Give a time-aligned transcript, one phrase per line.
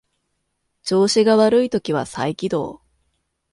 [0.81, 2.81] 調子が悪い時は再起動